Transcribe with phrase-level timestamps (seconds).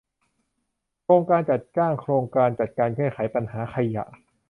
[1.01, 4.05] โครงการจัดจ้างจ้างโครงการจัดการแก้ไขปัญหาขยะ